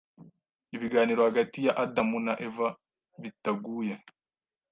ibiganiro 0.75 1.21
hagati 1.27 1.57
ya 1.67 1.73
Adamu 1.83 2.17
na 2.25 2.33
Eva 2.47 2.67
bitaguye, 3.21 3.93